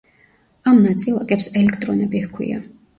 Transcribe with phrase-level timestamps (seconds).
[0.71, 2.63] ამ ნაწილაკებს ელექტრონები ჰქვია.